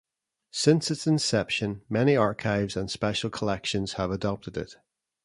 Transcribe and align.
Since 0.49 0.89
its 0.89 1.05
inception, 1.05 1.83
many 1.87 2.15
archives 2.17 2.75
and 2.75 2.89
special 2.89 3.29
collections 3.29 3.93
have 3.93 4.09
adopted 4.09 4.57
it. 4.57 4.77